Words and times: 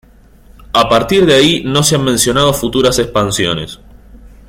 A 0.73 0.89
partir 0.89 1.27
de 1.27 1.35
ahí 1.35 1.61
no 1.63 1.83
se 1.83 1.93
han 1.93 2.03
mencionado 2.03 2.51
futuras 2.55 2.97
expansiones. 2.97 3.79